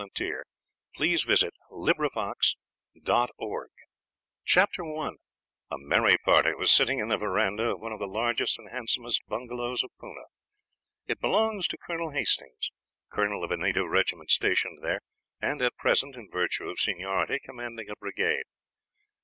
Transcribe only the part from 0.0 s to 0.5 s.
BEARS